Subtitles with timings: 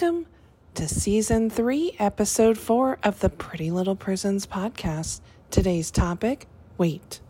[0.00, 0.26] Welcome
[0.74, 5.20] to season three, episode four of the Pretty Little Prisons podcast.
[5.50, 6.46] Today's topic
[6.76, 7.20] weight.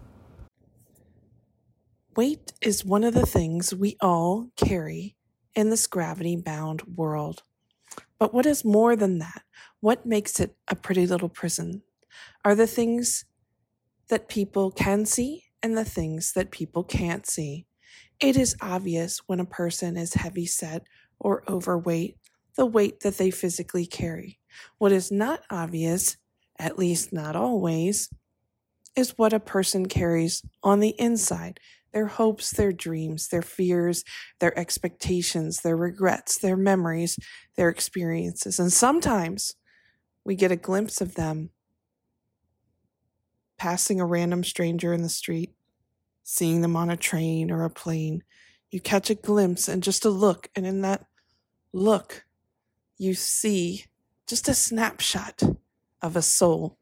[2.15, 5.17] Weight is one of the things we all carry
[5.55, 7.43] in this gravity bound world.
[8.19, 9.45] But what is more than that?
[9.81, 11.81] What makes it a pretty little prison
[12.45, 13.25] are the things
[14.09, 17.67] that people can see and the things that people can't see.
[18.21, 20.83] It is obvious when a person is heavy set
[21.19, 22.18] or overweight,
[22.59, 24.41] the weight that they physically carry.
[24.79, 26.17] What is not obvious,
[26.59, 28.11] at least not always,
[28.97, 31.61] is what a person carries on the inside
[31.93, 34.05] their hopes, their dreams, their fears,
[34.41, 37.19] their expectations, their regrets, their memories,
[37.57, 38.59] their experiences.
[38.59, 39.55] And sometimes
[40.23, 41.49] we get a glimpse of them
[43.57, 45.55] passing a random stranger in the street,
[46.25, 48.23] seeing them on a train or a plane.
[48.71, 51.07] You catch a glimpse and just a look, and in that
[51.73, 52.27] look,
[52.99, 53.85] you see
[54.27, 55.43] just a snapshot
[56.03, 56.77] of a soul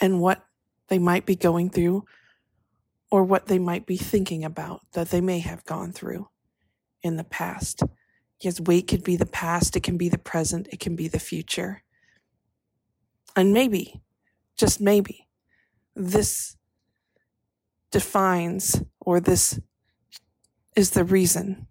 [0.00, 0.44] and what
[0.88, 2.04] they might be going through
[3.10, 6.28] or what they might be thinking about that they may have gone through
[7.02, 7.82] in the past.
[8.40, 11.18] Yes, weight could be the past, it can be the present, it can be the
[11.18, 11.82] future.
[13.36, 14.00] And maybe,
[14.56, 15.28] just maybe,
[15.94, 16.56] this
[17.90, 19.60] defines or this
[20.76, 21.67] is the reason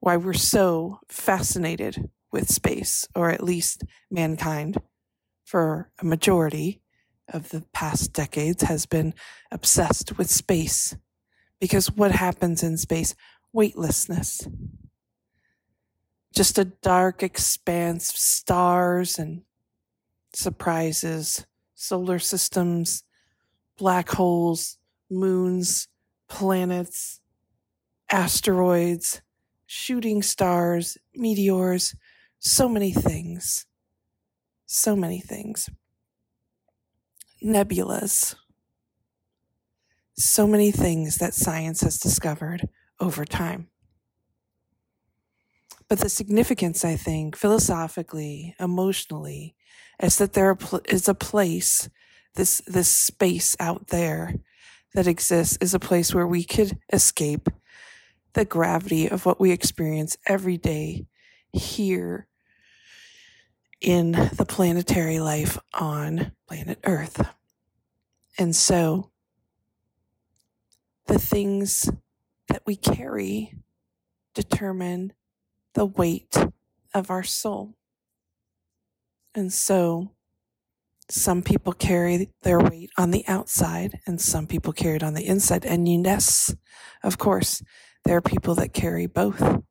[0.00, 4.78] why we're so fascinated with space, or at least mankind,
[5.44, 6.80] for a majority
[7.28, 9.14] of the past decades has been
[9.50, 10.96] obsessed with space.
[11.60, 13.14] Because what happens in space?
[13.52, 14.48] Weightlessness.
[16.34, 19.42] Just a dark expanse of stars and
[20.32, 23.02] surprises, solar systems,
[23.76, 24.78] black holes,
[25.10, 25.88] moons,
[26.28, 27.20] planets,
[28.10, 29.22] asteroids,
[29.72, 31.94] shooting stars, meteors,
[32.40, 33.66] so many things.
[34.66, 35.70] So many things
[37.40, 38.34] nebulas.
[40.16, 43.68] So many things that science has discovered over time.
[45.88, 49.54] But the significance, I think, philosophically, emotionally,
[50.02, 51.88] is that there is a place,
[52.34, 54.34] this, this space out there
[54.94, 57.48] that exists is a place where we could escape
[58.34, 61.06] the gravity of what we experience every day
[61.52, 62.26] here
[63.80, 67.26] in the planetary life on planet Earth.
[68.38, 69.10] And so
[71.06, 71.90] the things
[72.48, 73.54] that we carry
[74.34, 75.12] determine
[75.74, 76.36] the weight
[76.94, 77.74] of our soul.
[79.34, 80.10] And so
[81.08, 85.26] some people carry their weight on the outside and some people carry it on the
[85.26, 85.64] inside.
[85.64, 86.54] And yes,
[87.02, 87.62] of course,
[88.04, 89.62] there are people that carry both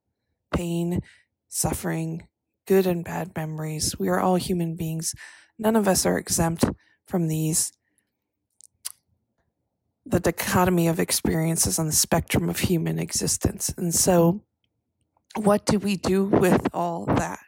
[0.53, 1.01] pain,
[1.47, 2.27] suffering,
[2.65, 3.97] good and bad memories.
[3.97, 5.15] We are all human beings.
[5.57, 6.65] None of us are exempt
[7.07, 7.71] from these.
[10.05, 13.73] The dichotomy of experiences on the spectrum of human existence.
[13.77, 14.43] And so,
[15.35, 17.39] what do we do with all that?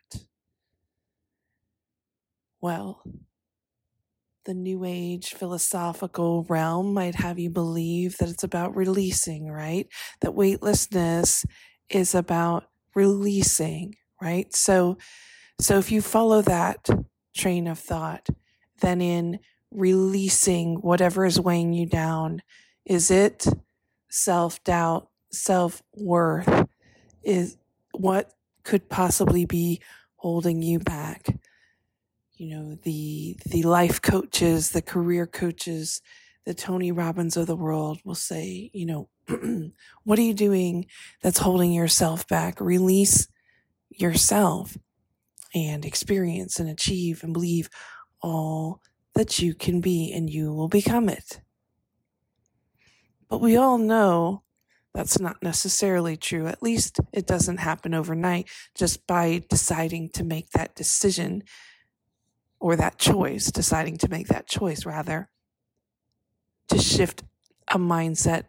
[2.60, 3.04] Well,
[4.46, 9.88] the new age philosophical realm might have you believe that it's about releasing, right?
[10.22, 11.46] That weightlessness
[11.90, 12.66] is about
[12.96, 14.54] releasing right?
[14.56, 14.98] So,
[15.60, 16.88] so if you follow that
[17.36, 18.28] train of thought,
[18.82, 19.40] then in
[19.72, 22.42] releasing whatever is weighing you down,
[22.86, 23.48] is it
[24.10, 26.68] self doubt, self worth?
[27.24, 27.58] Is
[27.94, 29.82] what could possibly be
[30.18, 31.28] holding you back?
[32.42, 36.02] You know, the, the life coaches, the career coaches,
[36.44, 39.10] the Tony Robbins of the world will say, you know,
[40.06, 40.88] what are you doing
[41.22, 42.60] that's holding yourself back?
[42.60, 43.28] Release
[43.92, 44.76] yourself
[45.54, 47.70] and experience and achieve and believe
[48.24, 48.82] all
[49.14, 51.42] that you can be and you will become it.
[53.30, 54.42] But we all know
[54.96, 56.48] that's not necessarily true.
[56.48, 61.44] At least it doesn't happen overnight just by deciding to make that decision
[62.62, 65.30] or that choice, deciding to make that choice rather,
[66.70, 67.24] to shift
[67.68, 68.46] a mindset,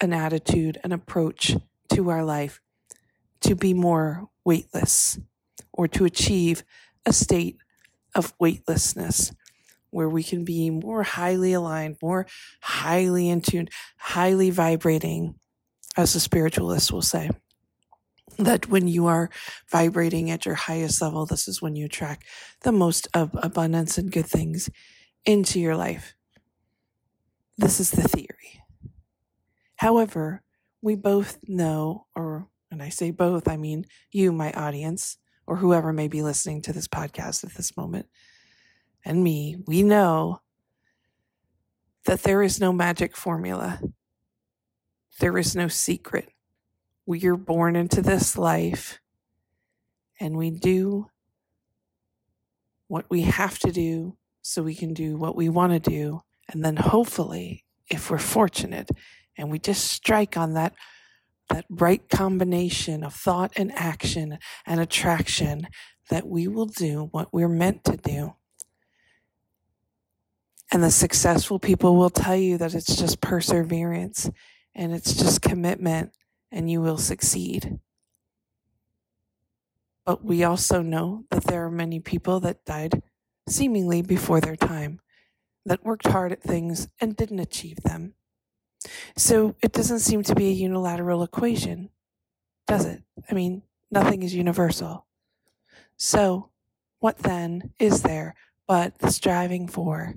[0.00, 1.56] an attitude, an approach
[1.88, 2.60] to our life
[3.40, 5.18] to be more weightless
[5.72, 6.64] or to achieve
[7.06, 7.56] a state
[8.14, 9.32] of weightlessness
[9.90, 12.26] where we can be more highly aligned, more
[12.62, 15.34] highly in tune, highly vibrating,
[15.96, 17.30] as the spiritualists will say.
[18.38, 19.30] That when you are
[19.70, 22.24] vibrating at your highest level, this is when you attract
[22.62, 24.70] the most of abundance and good things
[25.24, 26.14] into your life.
[27.56, 28.62] This is the theory.
[29.76, 30.42] However,
[30.80, 35.92] we both know, or and I say both, I mean you, my audience, or whoever
[35.92, 38.06] may be listening to this podcast at this moment,
[39.04, 40.40] and me, we know
[42.06, 43.80] that there is no magic formula.
[45.20, 46.31] There is no secret.
[47.06, 49.00] We are born into this life
[50.20, 51.08] and we do
[52.88, 56.22] what we have to do so we can do what we want to do.
[56.48, 58.90] And then hopefully, if we're fortunate
[59.36, 60.74] and we just strike on that
[61.48, 65.66] that right combination of thought and action and attraction
[66.08, 68.34] that we will do what we're meant to do.
[70.72, 74.30] And the successful people will tell you that it's just perseverance
[74.74, 76.12] and it's just commitment
[76.52, 77.80] and you will succeed.
[80.04, 83.02] But we also know that there are many people that died
[83.48, 85.00] seemingly before their time,
[85.64, 88.14] that worked hard at things and didn't achieve them.
[89.16, 91.90] So it doesn't seem to be a unilateral equation,
[92.66, 93.02] does it?
[93.30, 95.06] I mean, nothing is universal.
[95.96, 96.50] So,
[96.98, 98.34] what then is there
[98.66, 100.16] but the striving for?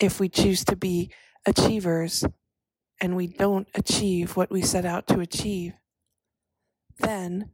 [0.00, 1.10] If we choose to be
[1.46, 2.24] achievers
[3.00, 5.74] and we don't achieve what we set out to achieve,
[6.98, 7.50] then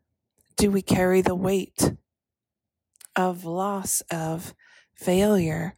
[0.56, 1.92] do we carry the weight
[3.16, 4.54] of loss, of
[4.94, 5.74] failure,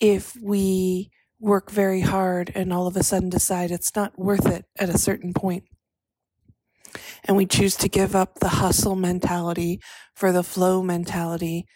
[0.00, 4.64] if we work very hard and all of a sudden decide it's not worth it
[4.78, 5.64] at a certain point.
[7.24, 9.80] And we choose to give up the hustle mentality
[10.14, 11.66] for the flow mentality.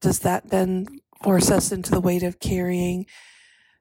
[0.00, 0.86] Does that then
[1.22, 3.06] force us into the weight of carrying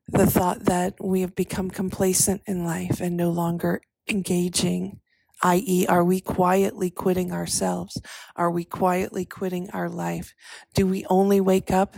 [0.07, 4.99] the thought that we have become complacent in life and no longer engaging?
[5.43, 8.01] I.e., are we quietly quitting ourselves?
[8.35, 10.33] Are we quietly quitting our life?
[10.73, 11.97] Do we only wake up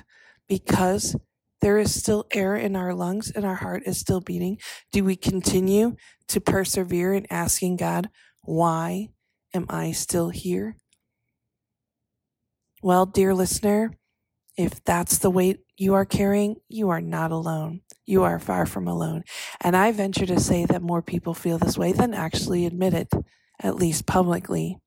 [0.50, 1.16] because
[1.62, 4.58] there is still air in our lungs and our heart is still beating?
[4.92, 5.96] Do we continue
[6.30, 8.10] to persevere in asking God,
[8.42, 9.10] why
[9.54, 10.78] am I still here?
[12.82, 13.92] Well, dear listener,
[14.58, 17.82] if that's the weight you are carrying, you are not alone.
[18.06, 19.24] You are far from alone.
[19.62, 23.14] And I venture to say that more people feel this way than actually admit it,
[23.60, 24.80] at least publicly.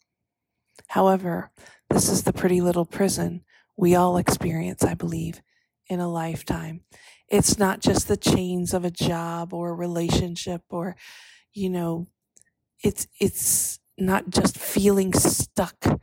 [0.88, 1.52] However,
[1.88, 3.44] this is the pretty little prison
[3.76, 5.40] we all experience, I believe
[5.88, 6.82] in a lifetime.
[7.28, 10.96] It's not just the chains of a job or a relationship or,
[11.52, 12.08] you know,
[12.82, 16.00] it's, it's not just feeling stuck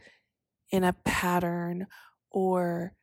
[0.72, 1.88] in a pattern
[2.32, 2.94] or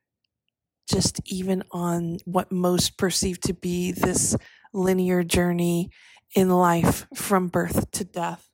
[0.89, 4.37] just even on what most perceive to be this
[4.73, 5.91] linear journey
[6.35, 8.49] in life from birth to death.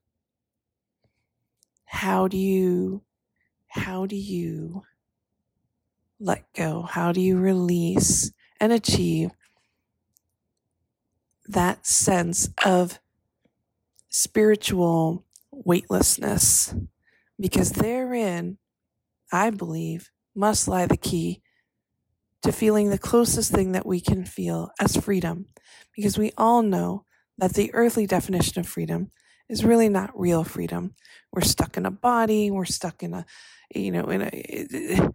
[1.87, 3.03] How do you,
[3.69, 4.83] how do you
[6.21, 6.83] let go?
[6.83, 8.31] How do you release
[8.61, 9.31] and achieve
[11.49, 13.01] that sense of
[14.09, 16.75] spiritual weightlessness?
[17.41, 18.59] Because therein,
[19.33, 21.43] I believe, must lie the key
[22.43, 25.47] to feeling the closest thing that we can feel as freedom.
[25.95, 27.05] Because we all know
[27.39, 29.11] that the earthly definition of freedom
[29.49, 30.95] is really not real freedom.
[31.33, 33.27] We're stuck in a body, we're stuck in a,
[33.75, 35.11] you know, in a,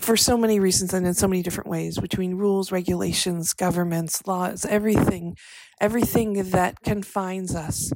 [0.00, 4.64] for so many reasons and in so many different ways between rules, regulations, governments, laws,
[4.64, 5.36] everything,
[5.80, 7.92] everything that confines us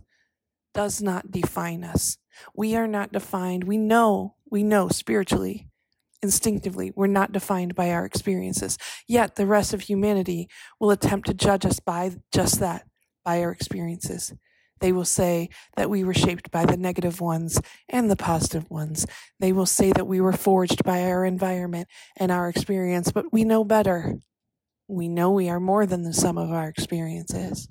[0.74, 2.18] does not define us.
[2.54, 3.64] We are not defined.
[3.64, 5.65] We know, we know spiritually,
[6.26, 8.76] instinctively, we're not defined by our experiences.
[9.06, 10.48] Yet the rest of humanity
[10.80, 12.82] will attempt to judge us by just that,
[13.24, 14.34] by our experiences.
[14.80, 19.06] They will say that we were shaped by the negative ones and the positive ones.
[19.38, 23.44] They will say that we were forged by our environment and our experience, but we
[23.44, 24.16] know better.
[24.88, 27.68] We know we are more than the sum of our experiences.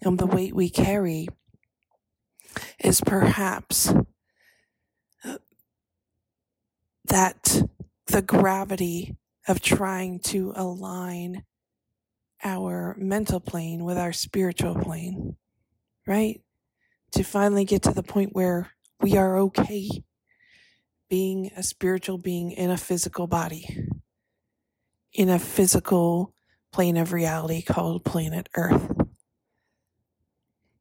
[0.00, 1.28] And the weight we carry
[2.78, 3.92] is perhaps
[7.12, 7.62] that
[8.06, 9.16] the gravity
[9.46, 11.44] of trying to align
[12.42, 15.36] our mental plane with our spiritual plane
[16.06, 16.40] right?
[17.12, 19.88] To finally get to the point where we are okay
[21.08, 23.86] being a spiritual being in a physical body,
[25.12, 26.34] in a physical
[26.72, 28.90] plane of reality called planet Earth.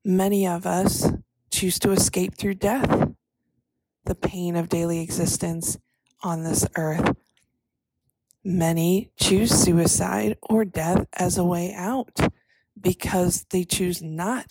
[0.05, 1.11] Many of us
[1.51, 3.09] choose to escape through death,
[4.05, 5.77] the pain of daily existence
[6.23, 7.15] on this earth.
[8.43, 12.17] Many choose suicide or death as a way out
[12.79, 14.47] because they choose not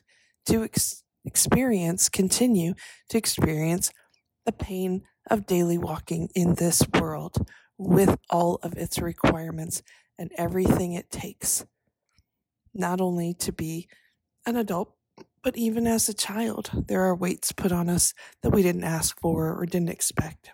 [0.46, 2.74] to ex- experience, continue
[3.08, 3.92] to experience
[4.46, 7.46] the pain of daily walking in this world
[7.78, 9.82] with all of its requirements
[10.18, 11.64] and everything it takes,
[12.74, 13.88] not only to be
[14.46, 14.94] an adult,
[15.42, 18.12] But even as a child, there are weights put on us
[18.42, 20.50] that we didn't ask for or didn't expect.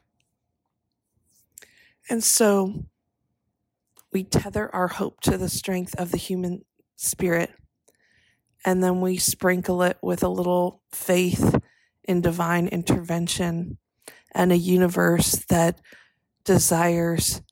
[2.08, 2.86] And so
[4.12, 6.64] we tether our hope to the strength of the human
[6.96, 7.52] spirit,
[8.64, 11.60] and then we sprinkle it with a little faith
[12.04, 13.78] in divine intervention
[14.32, 15.80] and a universe that
[16.44, 17.42] desires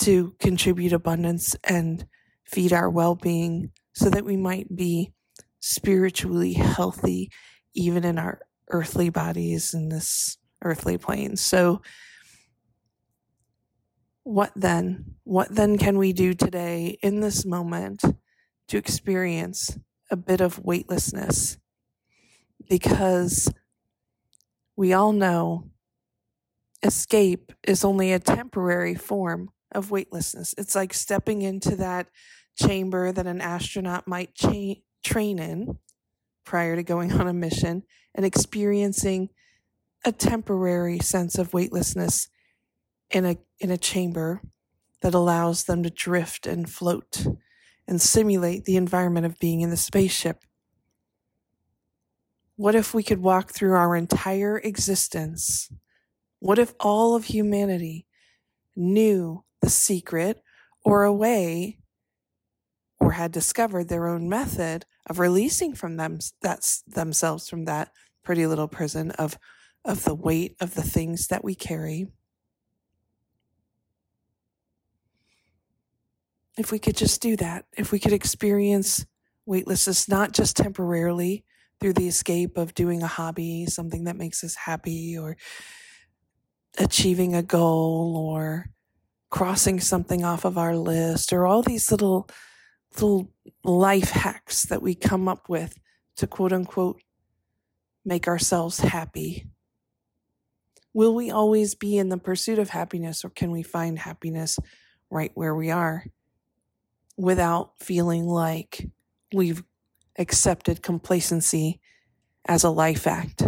[0.00, 2.06] to contribute abundance and
[2.44, 5.12] feed our well being so that we might be
[5.60, 7.30] spiritually healthy
[7.74, 8.40] even in our
[8.70, 11.36] earthly bodies in this earthly plane.
[11.36, 11.82] So,
[14.30, 15.16] what then?
[15.24, 18.04] What then can we do today in this moment
[18.68, 19.76] to experience
[20.08, 21.58] a bit of weightlessness?
[22.68, 23.52] Because
[24.76, 25.70] we all know
[26.84, 30.54] escape is only a temporary form of weightlessness.
[30.56, 32.06] It's like stepping into that
[32.56, 35.76] chamber that an astronaut might cha- train in
[36.44, 37.82] prior to going on a mission
[38.14, 39.30] and experiencing
[40.04, 42.28] a temporary sense of weightlessness
[43.10, 44.40] in a in a chamber
[45.02, 47.26] that allows them to drift and float
[47.86, 50.44] and simulate the environment of being in the spaceship.
[52.56, 55.70] What if we could walk through our entire existence?
[56.38, 58.06] What if all of humanity
[58.76, 60.42] knew the secret
[60.84, 61.78] or a way
[62.98, 67.90] or had discovered their own method of releasing from them that's themselves from that
[68.22, 69.38] pretty little prison of
[69.84, 72.06] of the weight of the things that we carry
[76.60, 79.04] if we could just do that if we could experience
[79.46, 81.44] weightlessness not just temporarily
[81.80, 85.36] through the escape of doing a hobby something that makes us happy or
[86.78, 88.66] achieving a goal or
[89.30, 92.28] crossing something off of our list or all these little
[92.94, 93.32] little
[93.64, 95.78] life hacks that we come up with
[96.16, 97.00] to quote unquote
[98.04, 99.46] make ourselves happy.
[100.92, 104.58] Will we always be in the pursuit of happiness or can we find happiness
[105.10, 106.04] right where we are
[107.20, 108.88] without feeling like
[109.32, 109.62] we've
[110.18, 111.80] accepted complacency
[112.46, 113.44] as a life act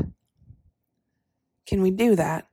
[1.67, 2.47] can we do that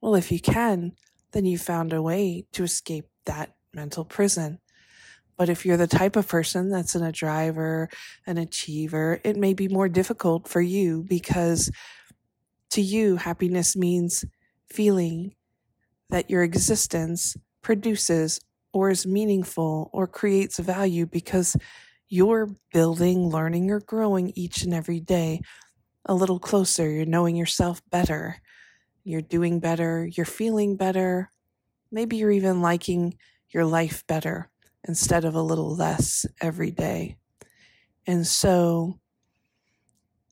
[0.00, 0.92] well if you can
[1.32, 4.58] then you found a way to escape that mental prison.
[5.36, 7.88] But if you're the type of person that's in a driver,
[8.26, 11.70] an achiever, it may be more difficult for you because
[12.70, 14.24] to you, happiness means
[14.68, 15.34] feeling
[16.10, 18.40] that your existence produces
[18.72, 21.56] or is meaningful or creates value because
[22.08, 25.40] you're building, learning, or growing each and every day
[26.06, 26.88] a little closer.
[26.90, 28.40] You're knowing yourself better
[29.04, 31.30] you're doing better, you're feeling better.
[31.90, 33.16] Maybe you're even liking
[33.48, 34.50] your life better
[34.86, 37.16] instead of a little less every day.
[38.06, 38.98] And so,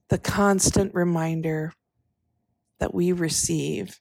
[0.08, 1.72] the constant reminder
[2.78, 4.00] that we receive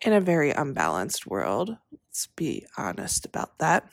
[0.00, 1.76] in a very unbalanced world,
[2.16, 3.86] let's be honest about that,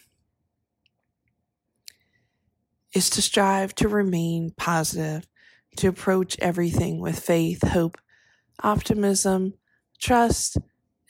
[2.93, 5.27] is to strive to remain positive,
[5.75, 7.97] to approach everything with faith, hope,
[8.63, 9.55] optimism,
[9.99, 10.57] trust,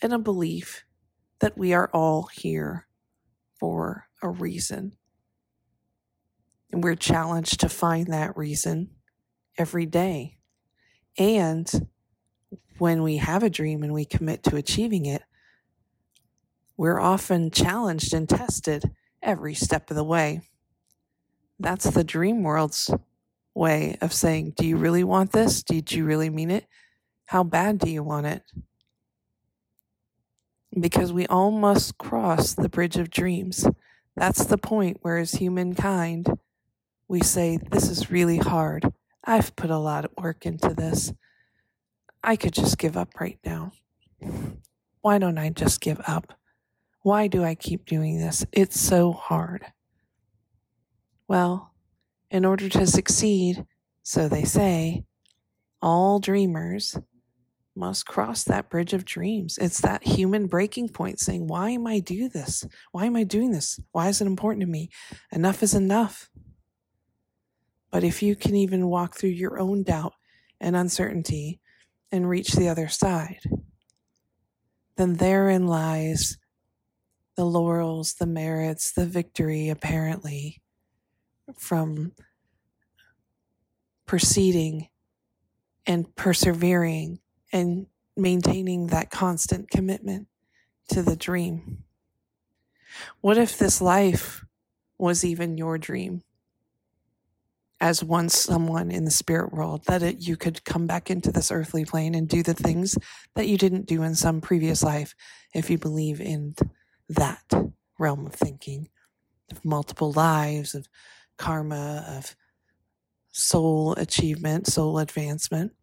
[0.02, 0.86] and a belief
[1.38, 2.88] that we are all here
[3.60, 4.94] for a reason.
[6.72, 8.90] And we're challenged to find that reason
[9.56, 10.38] every day.
[11.20, 11.70] And
[12.80, 15.22] when we have a dream and we commit to achieving it,
[16.78, 20.42] we're often challenged and tested every step of the way.
[21.60, 22.92] That's the dream world's
[23.54, 25.64] way of saying, Do you really want this?
[25.64, 26.66] Did you really mean it?
[27.26, 28.44] How bad do you want it?
[30.80, 33.68] Because we all must cross the bridge of dreams.
[34.16, 36.28] That's the point where, as humankind,
[37.08, 38.92] we say, This is really hard.
[39.24, 41.14] I've put a lot of work into this.
[42.24, 43.74] I could just give up right now.
[45.02, 46.34] Why don't I just give up?
[47.04, 48.46] Why do I keep doing this?
[48.54, 49.66] It's so hard.
[51.28, 51.74] Well,
[52.32, 53.66] in order to succeed,
[54.04, 55.04] so they say,
[55.82, 56.98] all dreamers
[57.76, 59.58] must cross that bridge of dreams.
[59.58, 62.66] It's that human breaking point saying, Why am I do this?
[62.94, 63.80] Why am I doing this?
[63.92, 64.90] Why is it important to me?
[65.32, 66.30] Enough is enough.
[67.92, 70.14] But if you can even walk through your own doubt
[70.62, 71.60] and uncertainty
[72.12, 73.42] and reach the other side,
[74.96, 76.38] then therein lies
[77.36, 80.62] the laurels, the merits, the victory, apparently,
[81.58, 82.14] from
[84.06, 84.88] proceeding
[85.86, 87.20] and persevering
[87.52, 90.28] and maintaining that constant commitment
[90.90, 91.84] to the dream.
[93.22, 94.46] What if this life
[94.98, 96.24] was even your dream?
[97.84, 101.52] as once someone in the spirit world, that it, you could come back into this
[101.52, 102.98] earthly plane and do the things
[103.36, 105.14] that you didn't do in some previous life
[105.54, 106.56] if you believe in
[107.14, 107.54] that
[108.00, 108.90] realm of thinking,
[109.52, 110.88] of multiple lives, of
[111.38, 112.36] karma, of
[113.32, 115.74] soul achievement, soul advancement,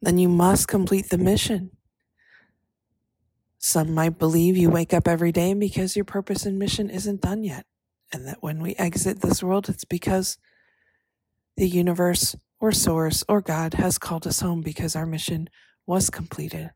[0.00, 1.70] then you must complete the mission.
[3.58, 7.42] Some might believe you wake up every day because your purpose and mission isn't done
[7.42, 7.66] yet,
[8.12, 10.38] and that when we exit this world, it's because
[11.56, 15.48] the universe or source or God has called us home because our mission
[15.86, 16.70] was completed.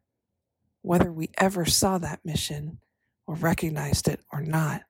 [0.83, 2.79] Whether we ever saw that mission
[3.27, 4.83] or recognized it or not,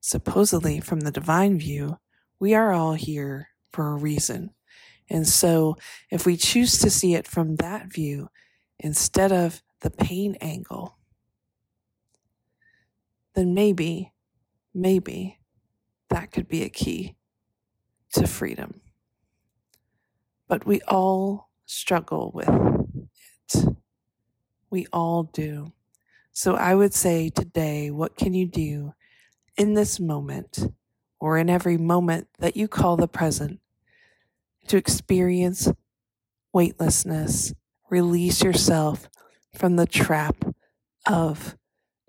[0.00, 1.98] supposedly from the divine view,
[2.38, 4.50] we are all here for a reason.
[5.08, 5.76] And so,
[6.10, 8.28] if we choose to see it from that view
[8.78, 10.98] instead of the pain angle,
[13.34, 14.12] then maybe,
[14.74, 15.38] maybe
[16.10, 17.16] that could be a key
[18.14, 18.80] to freedom.
[20.48, 23.76] But we all struggle with it.
[24.70, 25.72] We all do.
[26.32, 28.92] So I would say today, what can you do
[29.56, 30.58] in this moment
[31.18, 33.60] or in every moment that you call the present
[34.68, 35.70] to experience
[36.52, 37.54] weightlessness,
[37.90, 39.08] release yourself
[39.54, 40.44] from the trap
[41.06, 41.56] of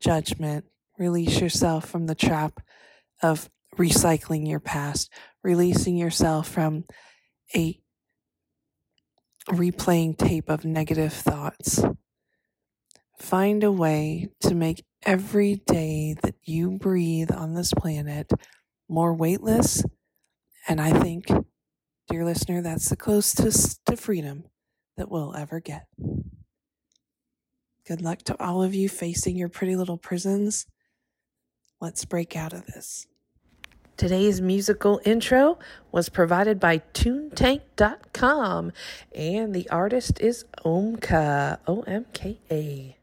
[0.02, 0.66] judgment,
[0.98, 2.62] release yourself from the trap
[3.22, 5.12] of recycling your past,
[5.44, 6.84] releasing yourself from
[7.56, 7.80] a
[9.50, 11.82] replaying tape of negative thoughts.
[13.18, 18.32] Find a way to make every day that you breathe on this planet
[18.88, 19.84] more weightless.
[20.68, 21.28] And I think,
[22.10, 24.46] dear listener, that's the closest to freedom
[24.98, 25.88] that we'll ever get.
[27.88, 30.68] Good luck to all of you facing your pretty little prisons.
[31.80, 33.08] Let's break out of this.
[33.96, 35.58] Today's musical intro
[35.92, 38.72] was provided by TuneTank.com,
[39.16, 42.97] and the artist is Omka, O M K A.